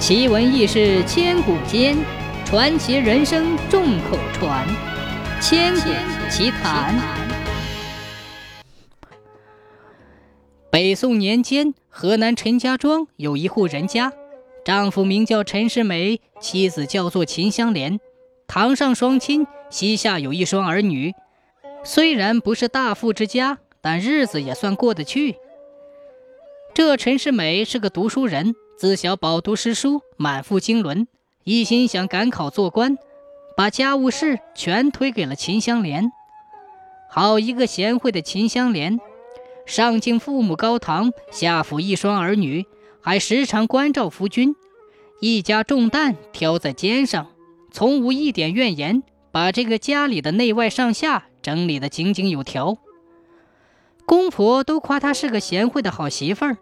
[0.00, 1.94] 奇闻异事千古间，
[2.46, 4.66] 传奇人生众口传。
[5.42, 5.90] 千古
[6.30, 6.98] 奇谈。
[10.70, 14.10] 北宋年间，河南陈家庄有一户人家，
[14.64, 18.00] 丈夫名叫陈世美，妻子叫做秦香莲，
[18.48, 21.12] 堂上双亲，膝下有一双儿女。
[21.84, 25.36] 虽然不是大富之家，但日子也算过得去。
[26.72, 28.54] 这陈世美是个读书人。
[28.80, 31.06] 自小饱读诗书，满腹经纶，
[31.44, 32.96] 一心想赶考做官，
[33.54, 36.10] 把家务事全推给了秦香莲。
[37.10, 38.98] 好一个贤惠的秦香莲，
[39.66, 42.64] 上敬父母高堂，下抚一双儿女，
[43.02, 44.56] 还时常关照夫君，
[45.20, 47.26] 一家重担挑在肩上，
[47.70, 52.78] 从无一点怨言，把这个家里的内外上下整理得井井有条。
[54.06, 56.56] 公婆都夸她是个贤惠的好媳妇儿。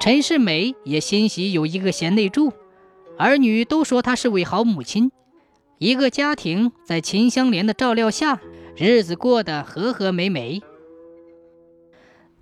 [0.00, 2.52] 陈世美也欣喜有一个贤内助，
[3.16, 5.10] 儿女都说她是位好母亲。
[5.78, 8.40] 一个家庭在秦香莲的照料下，
[8.76, 10.62] 日子过得和和美美。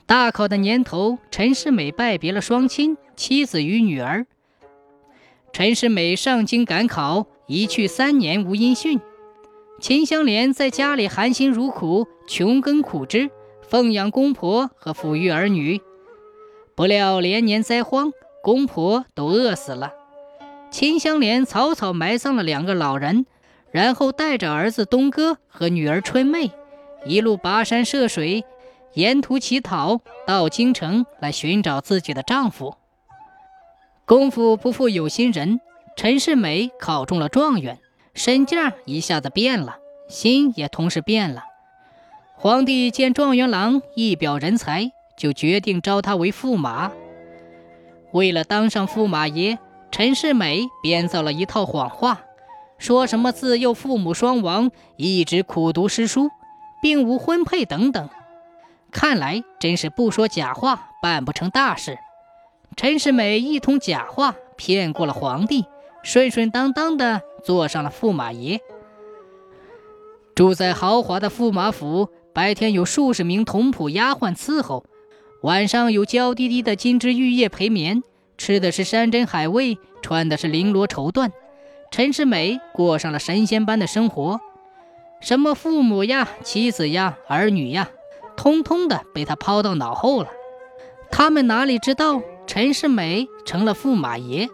[0.07, 4.27] 大考的年头，陈世美拜别了双亲、妻子与女儿。
[5.53, 9.01] 陈世美上京赶考，一去三年无音讯。
[9.81, 13.31] 秦香莲在家里含辛茹苦，穷耕苦织，
[13.63, 15.81] 奉养公婆和抚育儿女。
[16.75, 19.92] 不料连年灾荒，公婆都饿死了。
[20.70, 23.27] 秦香莲草草埋葬了两个老人，
[23.70, 26.51] 然后带着儿子东哥和女儿春妹，
[27.05, 28.45] 一路跋山涉水，
[28.95, 32.75] 沿途乞讨，到京城来寻找自己的丈夫。
[34.07, 35.61] 功夫不负有心人，
[35.95, 37.79] 陈世美考中了状元，
[38.14, 39.77] 身价一下子变了，
[40.09, 41.45] 心也同时变了。
[42.34, 44.91] 皇帝见状元郎一表人才。
[45.23, 46.91] 就决定招他为驸马。
[48.11, 49.56] 为了当上驸马爷，
[49.92, 52.23] 陈世美编造了一套谎话，
[52.77, 56.29] 说什么自幼父母双亡，一直苦读诗书，
[56.83, 58.11] 并无婚配等等。
[58.91, 61.98] 看来真是不说假话办不成大事。
[62.74, 65.67] 陈世美一通假话骗过了皇帝，
[66.02, 68.58] 顺顺当当的做上了驸马爷。
[70.35, 74.85] 住在豪华的驸马府，白天有数十名童仆丫鬟伺候。
[75.42, 78.05] 晚上有娇滴滴的金枝玉叶陪眠，
[78.39, 81.33] 吃的是山珍海味，穿的是绫罗绸缎。
[81.91, 84.41] 陈世美过上了神仙般的生活，
[85.20, 87.91] 什么父母呀、妻子呀、儿女呀，
[88.36, 90.29] 通通的被他抛到脑后了。
[91.11, 94.48] 他们哪里知道，陈世美成了驸马爷。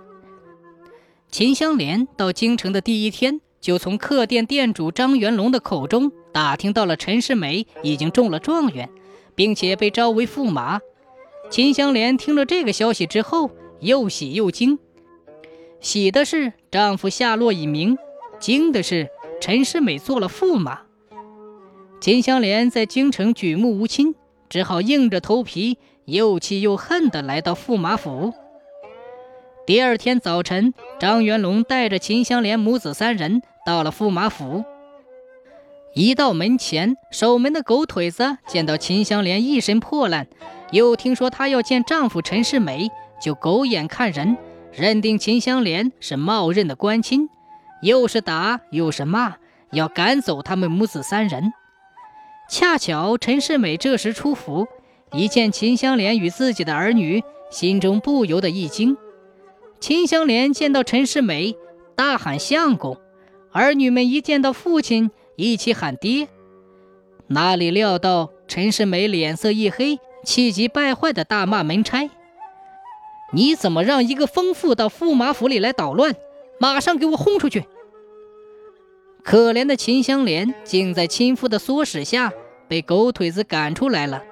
[1.30, 8.88] 秦香莲到京城的第一天，就从客店店主张元龙的口中打听到了陈世美已经中了状元。
[9.38, 10.80] 并且被招为驸马，
[11.48, 14.80] 秦香莲听了这个消息之后，又喜又惊。
[15.78, 17.96] 喜的是丈夫下落已明，
[18.40, 19.08] 惊的是
[19.40, 20.80] 陈世美做了驸马。
[22.00, 24.16] 秦香莲在京城举目无亲，
[24.48, 28.34] 只好硬着头皮，又气又恨地来到驸马府。
[29.64, 34.64] 第二天早晨，张元龙带着秦香莲母子三人到了驸马府。
[35.94, 40.28] 一到门前，守门的狗腿子见到秦香莲一身破烂，
[40.70, 42.88] 又听说她要见丈夫陈世美，
[43.20, 44.36] 就狗眼看人，
[44.72, 47.28] 认定秦香莲是冒认的官亲，
[47.82, 49.36] 又是打又是骂，
[49.72, 51.52] 要赶走他们母子三人。
[52.48, 54.66] 恰巧陈世美这时出府，
[55.12, 58.96] 一见秦香莲与自己的儿女，心中不由得一惊。
[59.80, 61.56] 秦香莲见到陈世美，
[61.96, 62.96] 大喊相公，
[63.52, 65.10] 儿女们一见到父亲。
[65.40, 66.26] 一起喊爹，
[67.28, 72.10] 哪里料到陈世美脸色一黑，气急败坏的大骂门差
[73.32, 76.16] ：“你怎么让一个疯妇到驸马府里来捣乱？
[76.58, 77.62] 马上给我轰出去！”
[79.22, 82.32] 可怜的秦香莲竟在亲夫的唆使下
[82.66, 84.24] 被狗腿子赶出来了，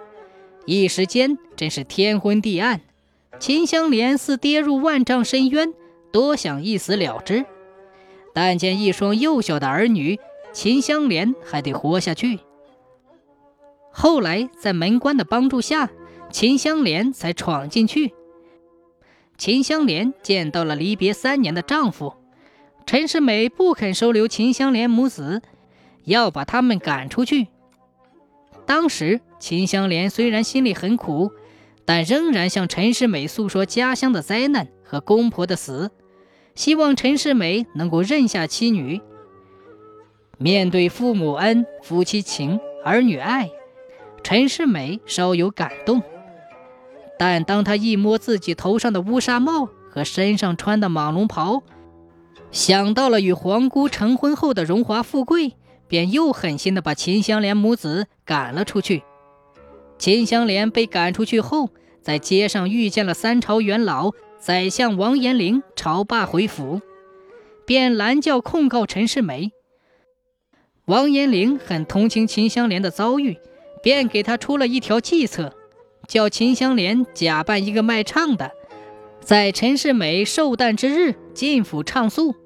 [0.64, 2.80] 一时间真是天昏地暗。
[3.38, 5.72] 秦香莲似跌入万丈深渊，
[6.10, 7.44] 多想一死了之，
[8.34, 10.18] 但见一双幼小的儿女。
[10.56, 12.40] 秦香莲还得活下去。
[13.92, 15.90] 后来在门官的帮助下，
[16.32, 18.14] 秦香莲才闯进去。
[19.36, 22.14] 秦香莲见到了离别三年的丈夫，
[22.86, 25.42] 陈世美不肯收留秦香莲母子，
[26.04, 27.48] 要把他们赶出去。
[28.64, 31.32] 当时秦香莲虽然心里很苦，
[31.84, 35.90] 但仍然向陈世美诉说家乡的灾难和公婆的死，
[36.54, 39.02] 希望陈世美能够认下妻女。
[40.38, 43.50] 面对父母恩、夫妻情、儿女爱，
[44.22, 46.02] 陈世美稍有感动。
[47.18, 51.62] 但当他一摸自己头上的乌纱帽和身上穿的蟒龙袍，
[52.50, 55.54] 想到了与皇姑成婚后的荣华富贵，
[55.88, 59.02] 便又狠心的把秦香莲母子赶了出去。
[59.98, 61.70] 秦香莲被赶出去后，
[62.02, 66.82] 在街上遇见了三朝元老宰相王延龄朝罢回府，
[67.64, 69.52] 便拦轿控告陈世美。
[70.86, 73.36] 王延龄很同情秦香莲的遭遇，
[73.82, 75.52] 便给他出了一条计策，
[76.06, 78.52] 叫秦香莲假扮一个卖唱的，
[79.20, 82.36] 在陈世美寿诞之日进府唱诉。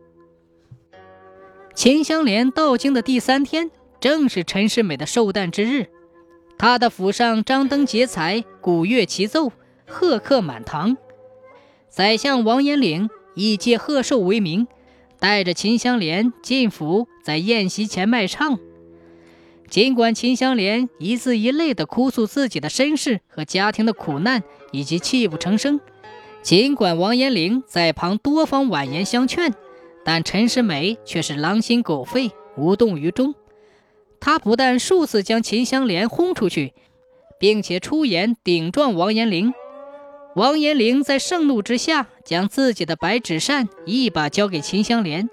[1.74, 3.70] 秦香莲到京的第三天，
[4.00, 5.88] 正是陈世美的寿诞之日，
[6.56, 9.52] 他的府上张灯结彩，鼓乐齐奏，
[9.86, 10.96] 贺客满堂。
[11.90, 14.66] 宰相王延龄以借贺寿为名。
[15.20, 18.58] 带着秦香莲进府，在宴席前卖唱。
[19.68, 25.78] 尽管秦香莲一字一泪地哭诉自己的身世和家庭的苦难，以及泣不成声；
[26.42, 29.54] 尽管王延龄在旁多方婉言相劝，
[30.04, 33.34] 但陈世美却是狼心狗肺，无动于衷。
[34.18, 36.72] 他不但数次将秦香莲轰出去，
[37.38, 39.54] 并且出言顶撞王延龄。
[40.34, 45.28] 王延龄在盛怒之下，将自己的白纸扇一把交给秦香莲，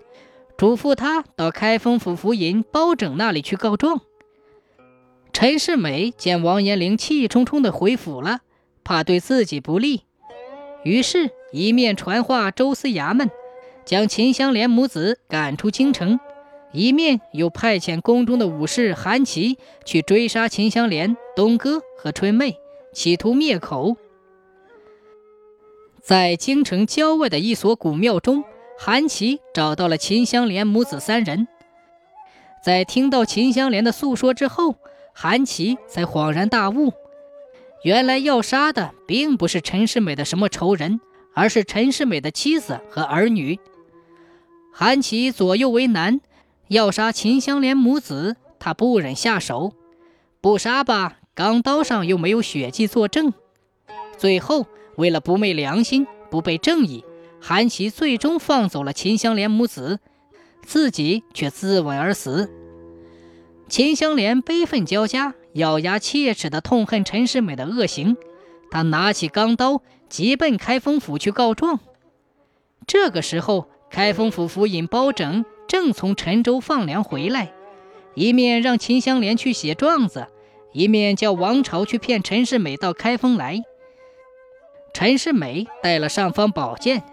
[0.57, 4.01] 嘱咐他到开封府府尹包拯那里去告状。
[5.31, 8.39] 陈世美见王延龄气冲冲地回府了，
[8.83, 10.05] 怕对自己不利，
[10.83, 13.29] 于是一面传话周司衙门，
[13.85, 16.19] 将秦香莲母子赶出京城，
[16.71, 22.57] 一面又派遣宫中的武士韩琦去追杀秦香莲、东哥和春妹，
[22.91, 23.97] 企图灭口。
[26.07, 28.45] 在京城郊外的一所古庙中，
[28.80, 31.50] 韩琦找到了秦香莲母子三人。
[32.63, 34.77] 在听到秦香莲的诉说之后，
[35.13, 36.94] 韩琦才恍然大悟，
[37.83, 41.01] 原来要杀的并不是陈世美的什么仇人，
[41.33, 43.60] 而是陈世美的妻子和儿女。
[44.71, 46.21] 韩琦左右为难，
[46.69, 49.74] 要杀秦香莲母子，他不忍下手；
[50.39, 53.33] 不杀吧，钢刀上又没有血迹作证。
[54.18, 54.68] 最后。
[54.97, 57.05] 为了不昧良心、不背正义，
[57.39, 59.99] 韩琦最终放走了秦香莲母子，
[60.63, 62.51] 自己却自刎而死。
[63.69, 68.17] 秦香莲悲愤交加，咬牙切齿地痛恨陈世美的恶行，
[68.71, 71.79] 他拿起钢刀，急奔开封府去告状。
[72.88, 77.51] 这个时候，开封府府尹包拯正从陈州放粮回来，
[78.15, 80.25] 一面让秦香莲去写状子，
[80.73, 83.61] 一面叫王朝去骗陈世美到开封来。
[84.97, 87.03] 陈世美带了尚方宝剑，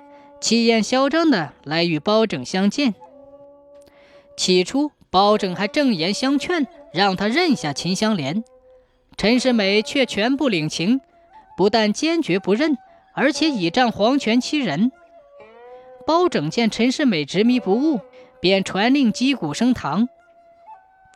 [0.41, 2.95] 气焰嚣张的来与包拯相见。
[4.39, 8.43] 起初，包拯还正言相劝，让他认下秦香莲。
[9.19, 11.03] 陈世美却全部领情，
[11.59, 12.79] 不但坚决不认，
[13.13, 14.91] 而且倚仗皇权欺人。
[16.07, 18.01] 包拯见陈世美执迷不悟，
[18.41, 20.09] 便传令击鼓升堂。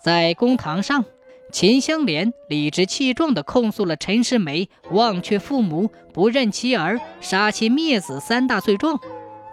[0.03, 1.07] 在公堂上。
[1.51, 8.99] 秦香莲理直气壮地控诉了陈世美忘却父母、不认妻儿、杀妻灭子三大罪状，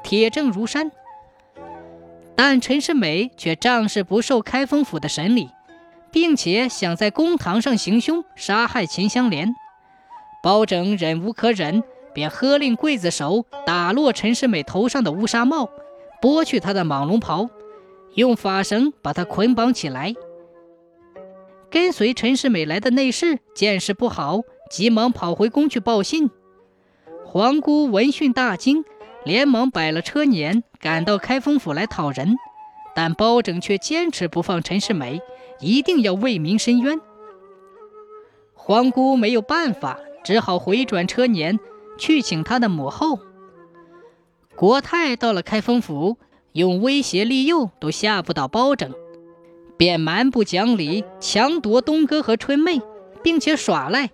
[0.03, 0.91] 铁证如山。
[2.35, 5.49] 但陈世美却仗势不受开封府的审理，
[6.11, 9.55] 并且想在公堂上行凶杀害秦香莲。
[10.43, 11.81] 包拯忍无可忍，
[12.13, 15.69] 便喝令刽子手打落陈世美头上的乌纱帽，
[16.21, 17.49] 剥去他的蟒龙袍，
[18.15, 20.13] 用法绳把他捆绑起来。
[21.69, 26.29] 跟随陈世美来的内侍见势不好，急忙跑回宫去报信。
[27.25, 28.85] 皇姑闻讯大惊，
[29.23, 32.35] 连忙摆了车辇，赶到开封府来讨人。
[32.95, 35.21] 但包拯却坚持不放陈世美，
[35.59, 37.01] 一定要为民伸冤。
[38.53, 41.59] 皇姑没有办法，只好回转车辇
[41.97, 43.19] 去请他的母后。
[44.55, 46.17] 国泰到了开封府，
[46.53, 48.93] 用威胁利诱都吓不倒包拯。
[49.77, 52.81] 便蛮不讲理，强夺东哥和春妹，
[53.23, 54.09] 并且耍赖，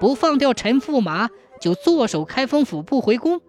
[0.00, 1.28] 不放掉陈驸马，
[1.60, 3.40] 就坐守开封府不回宫。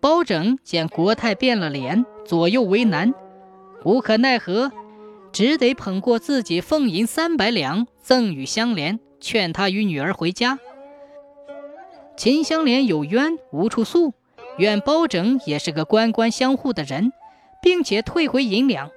[0.00, 3.14] 包拯见国泰变了脸，左右为难，
[3.84, 4.70] 无可奈何，
[5.32, 10.58] 只得捧过自己俸银三百两赠与香莲，劝他与女儿回家。
[12.16, 14.12] 秦香莲有冤无处诉，
[14.58, 17.12] 怨包拯也是个官官相护的人，
[17.60, 18.90] 并且退回银两。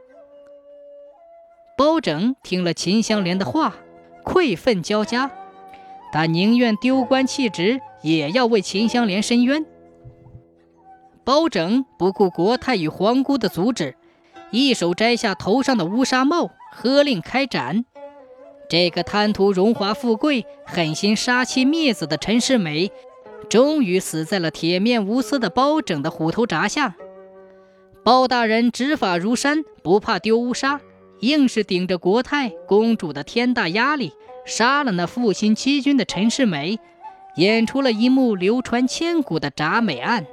[1.78, 3.76] 包拯听了秦香莲的话，
[4.24, 5.30] 愧愤交加，
[6.12, 9.64] 他宁愿丢官弃职，也要为秦香莲伸冤。
[11.24, 13.96] 包拯不顾国太与皇姑的阻止，
[14.50, 17.86] 一手摘下头上的乌纱帽，喝令开斩。
[18.68, 22.92] 这个贪图荣华富贵、狠心杀妻灭子的陈世美，
[23.50, 26.96] 终于死在了铁面无私的包拯的虎头铡下。
[28.04, 30.82] 包大人执法如山，不怕丢乌纱，
[31.22, 34.14] 硬是顶着国太公主的天大压力，
[34.46, 36.80] 杀了那负心欺君的陈世美，
[37.36, 40.26] 演出了一幕流传千古的铡美案。